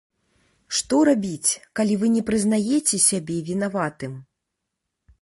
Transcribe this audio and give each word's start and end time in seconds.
Што 0.79 0.97
рабіць, 1.09 1.51
калі 1.81 1.99
вы 2.05 2.11
не 2.15 2.23
прызнаеце 2.31 3.03
сябе 3.09 3.37
вінаватым? 3.51 4.21